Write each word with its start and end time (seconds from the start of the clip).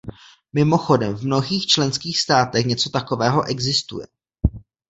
Mimochodem, 0.53 1.13
v 1.15 1.23
mnohých 1.25 1.67
členských 1.67 2.19
státech 2.19 2.65
něco 2.65 2.89
takového 2.89 3.49
existuje. 3.51 4.07